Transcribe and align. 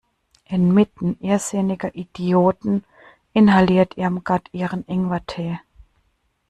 Inmitten 0.47 1.15
irrsinniger 1.19 1.93
Idioten 1.93 2.83
inhaliert 3.33 3.99
Irmgard 3.99 4.49
ihren 4.51 4.83
Ingwertee. 4.87 5.59